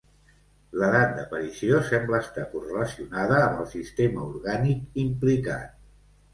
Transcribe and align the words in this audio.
L'edat 0.83 1.11
d'aparició 1.17 1.81
sembla 1.91 2.23
estar 2.25 2.47
correlacionada 2.55 3.37
amb 3.43 3.63
el 3.67 3.71
sistema 3.77 4.27
orgànic 4.33 5.01
implicat. 5.07 5.81